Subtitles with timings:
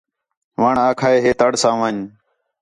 [0.61, 2.01] وݨ آکھا ہِے ہِے تڑ ساں وَن٘ڄ